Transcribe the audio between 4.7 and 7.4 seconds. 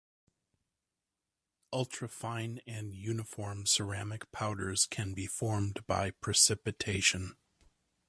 can be formed by precipitation.